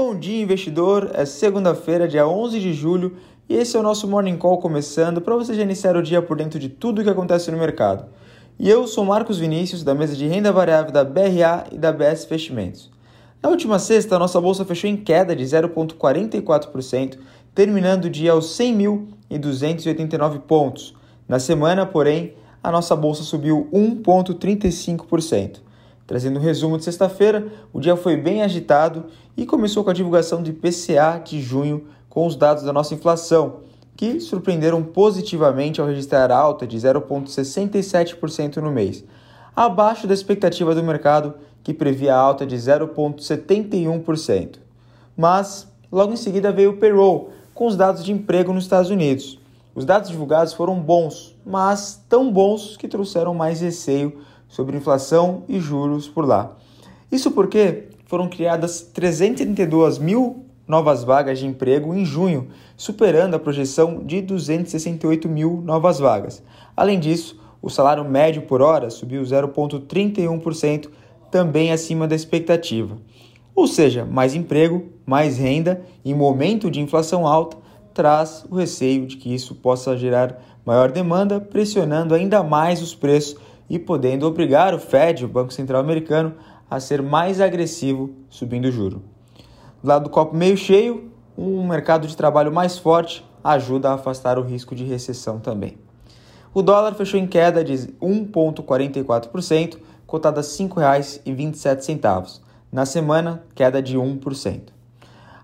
Bom 0.00 0.14
dia, 0.16 0.44
investidor. 0.44 1.10
É 1.12 1.24
segunda-feira, 1.24 2.06
dia 2.06 2.24
11 2.24 2.60
de 2.60 2.72
julho, 2.72 3.16
e 3.48 3.56
esse 3.56 3.76
é 3.76 3.80
o 3.80 3.82
nosso 3.82 4.06
Morning 4.06 4.36
Call 4.36 4.58
começando 4.58 5.20
para 5.20 5.34
você 5.34 5.54
já 5.54 5.62
iniciar 5.62 5.96
o 5.96 6.02
dia 6.04 6.22
por 6.22 6.36
dentro 6.36 6.56
de 6.56 6.68
tudo 6.68 7.00
o 7.00 7.02
que 7.02 7.10
acontece 7.10 7.50
no 7.50 7.58
mercado. 7.58 8.06
E 8.60 8.70
eu 8.70 8.86
sou 8.86 9.04
Marcos 9.04 9.40
Vinícius, 9.40 9.82
da 9.82 9.96
mesa 9.96 10.14
de 10.14 10.24
renda 10.28 10.52
variável 10.52 10.92
da 10.92 11.02
BRA 11.02 11.64
e 11.72 11.76
da 11.76 11.90
BS 11.90 12.26
Investimentos. 12.26 12.92
Na 13.42 13.48
última 13.48 13.80
sexta, 13.80 14.20
nossa 14.20 14.40
bolsa 14.40 14.64
fechou 14.64 14.88
em 14.88 14.96
queda 14.96 15.34
de 15.34 15.42
0,44%, 15.42 17.18
terminando 17.52 18.04
o 18.04 18.10
dia 18.10 18.30
aos 18.30 18.56
100.289 18.56 20.38
pontos. 20.42 20.94
Na 21.26 21.40
semana, 21.40 21.84
porém, 21.84 22.34
a 22.62 22.70
nossa 22.70 22.94
bolsa 22.94 23.24
subiu 23.24 23.68
1,35%. 23.72 25.66
Trazendo 26.08 26.38
um 26.38 26.42
resumo 26.42 26.76
de 26.78 26.84
sexta-feira, 26.84 27.46
o 27.70 27.78
dia 27.78 27.94
foi 27.94 28.16
bem 28.16 28.42
agitado 28.42 29.04
e 29.36 29.44
começou 29.44 29.84
com 29.84 29.90
a 29.90 29.92
divulgação 29.92 30.42
de 30.42 30.54
PCA 30.54 31.20
de 31.22 31.42
junho 31.42 31.84
com 32.08 32.26
os 32.26 32.34
dados 32.34 32.62
da 32.62 32.72
nossa 32.72 32.94
inflação, 32.94 33.56
que 33.94 34.18
surpreenderam 34.18 34.82
positivamente 34.82 35.82
ao 35.82 35.86
registrar 35.86 36.32
alta 36.32 36.66
de 36.66 36.78
0,67% 36.78 38.56
no 38.56 38.70
mês, 38.70 39.04
abaixo 39.54 40.06
da 40.06 40.14
expectativa 40.14 40.74
do 40.74 40.82
mercado, 40.82 41.34
que 41.62 41.74
previa 41.74 42.16
alta 42.16 42.46
de 42.46 42.56
0,71%. 42.56 44.60
Mas, 45.14 45.70
logo 45.92 46.14
em 46.14 46.16
seguida 46.16 46.50
veio 46.50 46.70
o 46.70 46.78
payroll, 46.78 47.32
com 47.52 47.66
os 47.66 47.76
dados 47.76 48.02
de 48.02 48.12
emprego 48.12 48.54
nos 48.54 48.64
Estados 48.64 48.90
Unidos. 48.90 49.38
Os 49.74 49.84
dados 49.84 50.08
divulgados 50.08 50.54
foram 50.54 50.80
bons, 50.80 51.36
mas 51.44 52.02
tão 52.08 52.32
bons 52.32 52.78
que 52.78 52.88
trouxeram 52.88 53.34
mais 53.34 53.60
receio 53.60 54.22
sobre 54.48 54.76
inflação 54.76 55.44
e 55.48 55.60
juros 55.60 56.08
por 56.08 56.26
lá. 56.26 56.56
Isso 57.12 57.30
porque 57.30 57.88
foram 58.06 58.28
criadas 58.28 58.80
332 58.80 59.98
mil 59.98 60.44
novas 60.66 61.02
vagas 61.02 61.38
de 61.38 61.46
emprego 61.46 61.94
em 61.94 62.04
junho, 62.04 62.48
superando 62.76 63.34
a 63.34 63.38
projeção 63.38 64.04
de 64.04 64.20
268 64.20 65.28
mil 65.28 65.62
novas 65.64 65.98
vagas. 65.98 66.42
Além 66.76 66.98
disso, 66.98 67.40
o 67.62 67.70
salário 67.70 68.04
médio 68.04 68.42
por 68.42 68.60
hora 68.60 68.90
subiu 68.90 69.22
0,31%, 69.22 70.88
também 71.30 71.72
acima 71.72 72.06
da 72.06 72.14
expectativa. 72.14 72.96
Ou 73.54 73.66
seja, 73.66 74.04
mais 74.04 74.34
emprego, 74.34 74.86
mais 75.04 75.36
renda 75.36 75.82
em 76.04 76.14
momento 76.14 76.70
de 76.70 76.80
inflação 76.80 77.26
alta 77.26 77.56
traz 77.92 78.46
o 78.48 78.54
receio 78.54 79.06
de 79.06 79.16
que 79.16 79.34
isso 79.34 79.56
possa 79.56 79.96
gerar 79.96 80.40
maior 80.64 80.92
demanda, 80.92 81.40
pressionando 81.40 82.14
ainda 82.14 82.42
mais 82.44 82.80
os 82.80 82.94
preços 82.94 83.36
e 83.68 83.78
podendo 83.78 84.26
obrigar 84.26 84.74
o 84.74 84.78
Fed, 84.78 85.24
o 85.24 85.28
Banco 85.28 85.52
Central 85.52 85.80
Americano, 85.80 86.34
a 86.70 86.78
ser 86.80 87.02
mais 87.02 87.40
agressivo 87.40 88.10
subindo 88.28 88.66
o 88.66 88.70
juro. 88.70 89.02
Do 89.82 89.88
lado 89.88 90.04
do 90.04 90.10
copo 90.10 90.36
meio 90.36 90.56
cheio, 90.56 91.10
um 91.36 91.66
mercado 91.66 92.06
de 92.06 92.16
trabalho 92.16 92.52
mais 92.52 92.78
forte 92.78 93.24
ajuda 93.44 93.90
a 93.90 93.94
afastar 93.94 94.38
o 94.38 94.42
risco 94.42 94.74
de 94.74 94.84
recessão 94.84 95.38
também. 95.38 95.78
O 96.52 96.62
dólar 96.62 96.94
fechou 96.94 97.20
em 97.20 97.26
queda 97.26 97.62
de 97.62 97.74
1,44%, 97.74 99.78
cotado 100.06 100.40
a 100.40 100.42
R$ 100.42 100.48
5,27. 100.48 102.40
Na 102.72 102.84
semana, 102.84 103.44
queda 103.54 103.80
de 103.80 103.96
1%. 103.96 104.62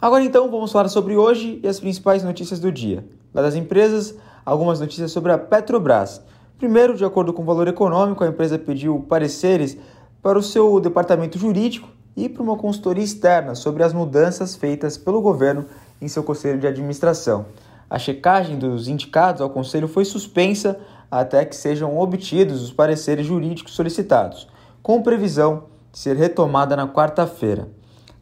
Agora 0.00 0.24
então 0.24 0.50
vamos 0.50 0.72
falar 0.72 0.88
sobre 0.88 1.16
hoje 1.16 1.60
e 1.62 1.68
as 1.68 1.78
principais 1.78 2.24
notícias 2.24 2.58
do 2.58 2.72
dia. 2.72 3.04
Lá 3.32 3.42
das 3.42 3.54
empresas, 3.54 4.16
algumas 4.44 4.80
notícias 4.80 5.12
sobre 5.12 5.30
a 5.30 5.38
Petrobras, 5.38 6.20
Primeiro, 6.58 6.96
de 6.96 7.04
acordo 7.04 7.32
com 7.32 7.42
o 7.42 7.44
valor 7.44 7.68
econômico, 7.68 8.22
a 8.22 8.28
empresa 8.28 8.58
pediu 8.58 9.04
pareceres 9.08 9.76
para 10.22 10.38
o 10.38 10.42
seu 10.42 10.78
departamento 10.80 11.38
jurídico 11.38 11.88
e 12.16 12.28
para 12.28 12.42
uma 12.42 12.56
consultoria 12.56 13.02
externa 13.02 13.54
sobre 13.54 13.82
as 13.82 13.92
mudanças 13.92 14.54
feitas 14.54 14.96
pelo 14.96 15.20
governo 15.20 15.66
em 16.00 16.08
seu 16.08 16.22
conselho 16.22 16.58
de 16.58 16.66
administração. 16.66 17.46
A 17.88 17.98
checagem 17.98 18.58
dos 18.58 18.88
indicados 18.88 19.42
ao 19.42 19.50
conselho 19.50 19.88
foi 19.88 20.04
suspensa 20.04 20.78
até 21.10 21.44
que 21.44 21.54
sejam 21.54 21.98
obtidos 21.98 22.62
os 22.62 22.72
pareceres 22.72 23.26
jurídicos 23.26 23.74
solicitados, 23.74 24.48
com 24.82 25.02
previsão 25.02 25.64
de 25.92 25.98
ser 25.98 26.16
retomada 26.16 26.74
na 26.74 26.88
quarta-feira. 26.88 27.68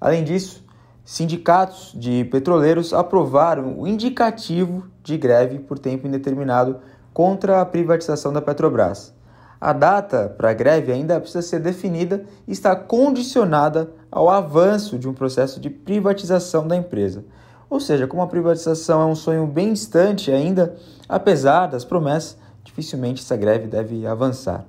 Além 0.00 0.24
disso, 0.24 0.64
sindicatos 1.04 1.92
de 1.94 2.24
petroleiros 2.24 2.92
aprovaram 2.92 3.78
o 3.78 3.86
indicativo 3.86 4.86
de 5.04 5.16
greve 5.16 5.58
por 5.60 5.78
tempo 5.78 6.06
indeterminado 6.06 6.80
contra 7.20 7.60
a 7.60 7.66
privatização 7.66 8.32
da 8.32 8.40
Petrobras. 8.40 9.12
A 9.60 9.74
data 9.74 10.34
para 10.38 10.52
a 10.52 10.54
greve 10.54 10.90
ainda 10.90 11.20
precisa 11.20 11.42
ser 11.42 11.60
definida 11.60 12.24
e 12.48 12.52
está 12.52 12.74
condicionada 12.74 13.92
ao 14.10 14.30
avanço 14.30 14.98
de 14.98 15.06
um 15.06 15.12
processo 15.12 15.60
de 15.60 15.68
privatização 15.68 16.66
da 16.66 16.74
empresa. 16.74 17.22
Ou 17.68 17.78
seja, 17.78 18.06
como 18.06 18.22
a 18.22 18.26
privatização 18.26 19.02
é 19.02 19.04
um 19.04 19.14
sonho 19.14 19.46
bem 19.46 19.74
distante 19.74 20.32
ainda, 20.32 20.74
apesar 21.06 21.66
das 21.66 21.84
promessas, 21.84 22.38
dificilmente 22.64 23.22
essa 23.22 23.36
greve 23.36 23.66
deve 23.66 24.06
avançar. 24.06 24.64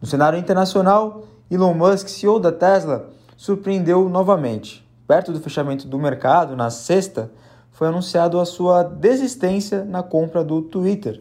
No 0.00 0.08
cenário 0.08 0.38
internacional, 0.38 1.24
Elon 1.50 1.74
Musk, 1.74 2.08
CEO 2.08 2.40
da 2.40 2.50
Tesla, 2.50 3.10
surpreendeu 3.36 4.08
novamente. 4.08 4.88
Perto 5.06 5.32
do 5.32 5.40
fechamento 5.40 5.86
do 5.86 5.98
mercado, 5.98 6.56
na 6.56 6.70
sexta, 6.70 7.30
foi 7.70 7.88
anunciado 7.88 8.40
a 8.40 8.46
sua 8.46 8.82
desistência 8.82 9.84
na 9.84 10.02
compra 10.02 10.42
do 10.42 10.62
Twitter 10.62 11.20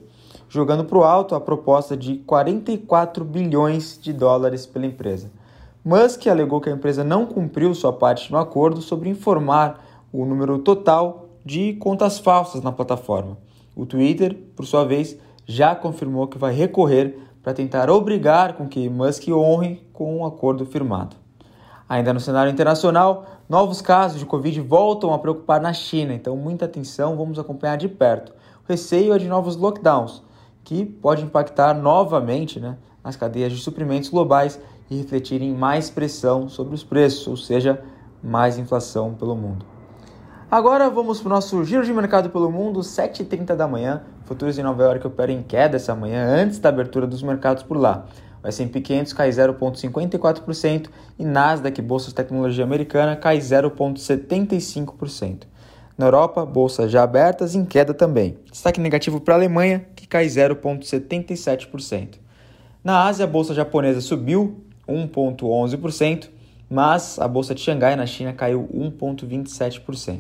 jogando 0.53 0.85
para 0.85 0.99
o 0.99 1.03
alto 1.03 1.33
a 1.33 1.41
proposta 1.41 1.97
de 1.97 2.17
44 2.17 3.25
bilhões 3.25 3.97
de 3.99 4.13
dólares 4.13 4.67
pela 4.67 4.85
empresa. 4.85 5.31
Musk 5.83 6.27
alegou 6.27 6.61
que 6.61 6.69
a 6.69 6.71
empresa 6.71 7.03
não 7.03 7.25
cumpriu 7.25 7.73
sua 7.73 7.91
parte 7.91 8.31
no 8.31 8.37
acordo 8.37 8.79
sobre 8.79 9.09
informar 9.09 9.83
o 10.13 10.23
número 10.25 10.59
total 10.59 11.25
de 11.43 11.73
contas 11.73 12.19
falsas 12.19 12.61
na 12.61 12.71
plataforma. 12.71 13.35
O 13.75 13.83
Twitter, 13.87 14.37
por 14.55 14.67
sua 14.67 14.85
vez, 14.85 15.17
já 15.43 15.73
confirmou 15.73 16.27
que 16.27 16.37
vai 16.37 16.53
recorrer 16.53 17.17
para 17.41 17.55
tentar 17.55 17.89
obrigar 17.89 18.53
com 18.53 18.67
que 18.67 18.87
Musk 18.87 19.29
honre 19.29 19.81
com 19.91 20.17
o 20.17 20.19
um 20.19 20.25
acordo 20.25 20.67
firmado. 20.67 21.15
Ainda 21.89 22.13
no 22.13 22.19
cenário 22.19 22.51
internacional, 22.51 23.25
novos 23.49 23.81
casos 23.81 24.19
de 24.19 24.25
Covid 24.27 24.61
voltam 24.61 25.11
a 25.11 25.17
preocupar 25.17 25.59
na 25.59 25.73
China, 25.73 26.13
então 26.13 26.37
muita 26.37 26.65
atenção, 26.65 27.17
vamos 27.17 27.39
acompanhar 27.39 27.75
de 27.75 27.89
perto. 27.89 28.31
O 28.31 28.71
receio 28.71 29.13
é 29.13 29.17
de 29.17 29.27
novos 29.27 29.55
lockdowns, 29.55 30.21
que 30.63 30.85
pode 30.85 31.23
impactar 31.23 31.73
novamente 31.73 32.59
né, 32.59 32.77
as 33.03 33.15
cadeias 33.15 33.51
de 33.51 33.59
suprimentos 33.59 34.09
globais 34.09 34.59
e 34.89 34.97
refletirem 34.97 35.53
mais 35.53 35.89
pressão 35.89 36.47
sobre 36.47 36.73
os 36.73 36.83
preços, 36.83 37.27
ou 37.27 37.37
seja, 37.37 37.83
mais 38.23 38.57
inflação 38.57 39.13
pelo 39.13 39.35
mundo. 39.35 39.65
Agora 40.49 40.89
vamos 40.89 41.19
para 41.19 41.27
o 41.27 41.33
nosso 41.33 41.63
giro 41.65 41.83
de 41.83 41.91
mercado 41.91 42.29
pelo 42.29 42.51
mundo, 42.51 42.81
7h30 42.81 43.55
da 43.55 43.67
manhã. 43.67 44.03
Futuros 44.25 44.57
em 44.57 44.61
Nova 44.61 44.83
York 44.83 45.07
operam 45.07 45.33
em 45.33 45.41
queda 45.41 45.77
essa 45.77 45.95
manhã, 45.95 46.27
antes 46.27 46.59
da 46.59 46.69
abertura 46.69 47.07
dos 47.07 47.23
mercados 47.23 47.63
por 47.63 47.75
lá. 47.75 48.05
O 48.43 48.47
S&P 48.47 48.81
500 48.81 49.13
cai 49.13 49.29
0,54% 49.29 50.89
e 51.17 51.25
Nasdaq, 51.25 51.81
Bolsa 51.81 52.09
de 52.09 52.15
Tecnologia 52.15 52.63
Americana, 52.63 53.15
cai 53.15 53.39
0,75%. 53.39 55.43
Na 55.97 56.07
Europa, 56.07 56.45
bolsas 56.45 56.91
já 56.91 57.03
abertas 57.03 57.55
em 57.55 57.65
queda 57.65 57.93
também. 57.93 58.37
Destaque 58.51 58.79
negativo 58.79 59.21
para 59.21 59.35
a 59.35 59.37
Alemanha, 59.37 59.85
cai 60.13 60.27
0,77%. 60.27 62.19
Na 62.83 63.07
Ásia, 63.07 63.23
a 63.23 63.27
bolsa 63.27 63.51
japonesa 63.51 63.99
subiu 63.99 64.63
1,11%, 64.87 66.29
mas 66.69 67.17
a 67.17 67.27
bolsa 67.27 67.55
de 67.55 67.61
Xangai, 67.61 67.95
na 67.95 68.05
China, 68.05 68.31
caiu 68.31 68.69
1,27%. 68.71 70.19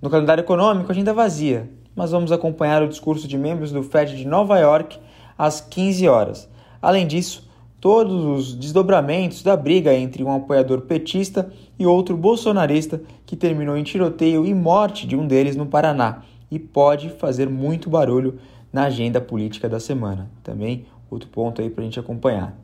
No 0.00 0.08
calendário 0.08 0.40
econômico, 0.40 0.90
agenda 0.90 1.12
vazia, 1.12 1.68
mas 1.94 2.10
vamos 2.10 2.32
acompanhar 2.32 2.82
o 2.82 2.88
discurso 2.88 3.28
de 3.28 3.36
membros 3.36 3.70
do 3.70 3.82
Fed 3.82 4.16
de 4.16 4.26
Nova 4.26 4.58
York 4.58 4.98
às 5.36 5.60
15 5.60 6.08
horas. 6.08 6.48
Além 6.80 7.06
disso, 7.06 7.46
todos 7.82 8.24
os 8.24 8.54
desdobramentos 8.54 9.42
da 9.42 9.54
briga 9.58 9.92
entre 9.92 10.24
um 10.24 10.34
apoiador 10.34 10.80
petista 10.80 11.52
e 11.78 11.84
outro 11.84 12.16
bolsonarista 12.16 13.02
que 13.26 13.36
terminou 13.36 13.76
em 13.76 13.82
tiroteio 13.82 14.46
e 14.46 14.54
morte 14.54 15.06
de 15.06 15.14
um 15.14 15.26
deles 15.26 15.54
no 15.54 15.66
Paraná 15.66 16.22
e 16.50 16.58
pode 16.58 17.10
fazer 17.10 17.50
muito 17.50 17.90
barulho 17.90 18.38
na 18.72 18.84
agenda 18.84 19.20
política 19.20 19.68
da 19.68 19.78
semana. 19.78 20.30
Também 20.42 20.86
outro 21.10 21.28
ponto 21.28 21.60
aí 21.60 21.68
para 21.68 21.82
a 21.82 21.84
gente 21.84 22.00
acompanhar. 22.00 22.56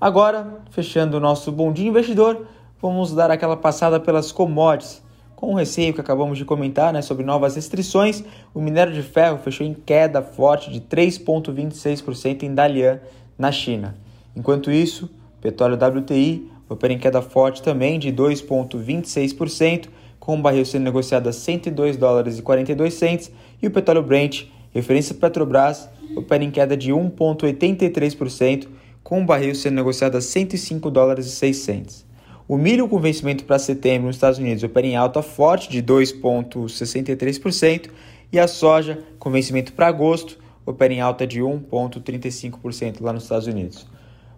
Agora, 0.00 0.60
fechando 0.70 1.16
o 1.16 1.20
nosso 1.20 1.52
bom 1.52 1.72
dia 1.72 1.88
investidor, 1.88 2.46
vamos 2.80 3.14
dar 3.14 3.30
aquela 3.30 3.56
passada 3.56 4.00
pelas 4.00 4.32
commodities. 4.32 5.02
Com 5.36 5.52
o 5.52 5.56
receio 5.56 5.92
que 5.92 6.00
acabamos 6.00 6.38
de 6.38 6.44
comentar 6.44 6.92
né, 6.92 7.02
sobre 7.02 7.24
novas 7.24 7.56
restrições, 7.56 8.24
o 8.54 8.60
minério 8.60 8.92
de 8.92 9.02
ferro 9.02 9.38
fechou 9.38 9.66
em 9.66 9.74
queda 9.74 10.22
forte 10.22 10.70
de 10.70 10.80
3,26% 10.80 12.44
em 12.44 12.54
Dalian, 12.54 13.00
na 13.36 13.50
China. 13.50 13.96
Enquanto 14.36 14.70
isso, 14.70 15.06
o 15.38 15.42
petróleo 15.42 15.76
WTI 15.76 16.50
opera 16.68 16.92
em 16.92 16.98
queda 16.98 17.20
forte 17.20 17.60
também 17.60 17.98
de 17.98 18.12
2,26%, 18.12 19.88
com 20.18 20.36
o 20.36 20.40
barril 20.40 20.64
sendo 20.64 20.84
negociado 20.84 21.28
a 21.28 21.32
102 21.32 21.96
dólares 21.96 22.38
e 22.38 22.42
42 22.42 22.94
centes, 22.94 23.32
e 23.60 23.66
o 23.66 23.70
petróleo 23.70 24.02
Brent, 24.02 24.44
referência 24.72 25.14
Petrobras, 25.14 25.88
opera 26.16 26.42
em 26.42 26.50
queda 26.50 26.76
de 26.76 26.92
1,83%, 26.92 28.66
com 29.02 29.22
o 29.22 29.24
barril 29.24 29.54
sendo 29.54 29.74
negociado 29.74 30.16
a 30.16 30.20
105 30.20 30.90
dólares 30.90 31.26
e 31.26 31.30
6 31.30 31.56
centes. 31.56 32.06
O 32.48 32.56
milho 32.56 32.88
com 32.88 32.98
vencimento 32.98 33.44
para 33.44 33.58
setembro 33.58 34.08
nos 34.08 34.16
Estados 34.16 34.38
Unidos 34.38 34.62
opera 34.62 34.86
em 34.86 34.96
alta 34.96 35.22
forte 35.22 35.70
de 35.70 35.82
2,63% 35.82 37.90
e 38.32 38.38
a 38.38 38.48
soja 38.48 39.00
com 39.18 39.30
vencimento 39.30 39.72
para 39.72 39.88
agosto 39.88 40.38
opera 40.64 40.92
em 40.92 41.00
alta 41.00 41.26
de 41.26 41.40
1,35% 41.40 43.00
lá 43.00 43.12
nos 43.12 43.24
Estados 43.24 43.46
Unidos. 43.46 43.86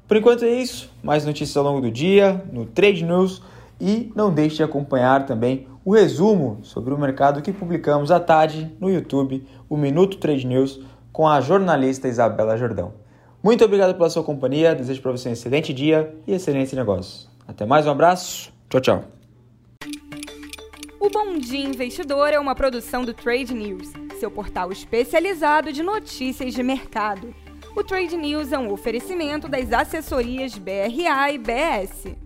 Por 0.07 0.17
enquanto 0.17 0.45
é 0.45 0.51
isso, 0.51 0.91
mais 1.03 1.25
notícias 1.25 1.57
ao 1.57 1.65
longo 1.65 1.81
do 1.81 1.91
dia 1.91 2.45
no 2.53 2.67
Trade 2.67 3.05
News 3.05 3.43
e 3.81 4.13
não 4.15 4.33
deixe 4.33 4.57
de 4.57 4.63
acompanhar 4.63 5.27
também 5.27 5.67
o 5.85 5.93
resumo 5.93 6.61
sobre 6.63 6.95
o 6.95 6.99
mercado 6.99 7.43
que 7.43 7.53
publicamos 7.53 8.11
à 8.11 8.19
tarde 8.19 8.75
no 8.81 8.91
YouTube, 8.91 9.47
o 9.69 9.77
Minuto 9.77 10.17
Trade 10.17 10.47
News, 10.47 10.81
com 11.13 11.29
a 11.29 11.41
jornalista 11.41 12.09
Isabela 12.09 12.57
Jordão. 12.57 12.95
Muito 13.43 13.63
obrigado 13.63 13.95
pela 13.95 14.09
sua 14.09 14.25
companhia, 14.25 14.75
desejo 14.75 15.03
para 15.03 15.13
você 15.13 15.29
um 15.29 15.33
excelente 15.33 15.75
dia 15.75 16.15
e 16.27 16.33
excelentes 16.33 16.73
negócios. 16.73 17.29
Até 17.47 17.67
mais, 17.67 17.87
um 17.87 17.91
abraço, 17.91 18.51
tchau, 18.71 18.81
tchau. 18.81 19.05
O 20.99 21.11
Bom 21.11 21.37
Dia 21.39 21.67
Investidor 21.69 22.29
é 22.29 22.41
uma 22.41 22.55
produção 22.55 23.05
do 23.05 23.13
Trade 23.13 23.53
News, 23.53 23.93
seu 24.19 24.31
portal 24.31 24.73
especializado 24.73 25.71
de 25.71 25.83
notícias 25.83 26.55
de 26.55 26.63
mercado. 26.63 27.35
O 27.77 27.85
Trade 27.85 28.17
News 28.17 28.53
é 28.53 28.59
um 28.59 28.73
oferecimento 28.73 29.49
das 29.49 29.71
assessorias 29.71 30.57
BRA 30.57 31.31
e 31.31 31.39
BS. 31.39 32.24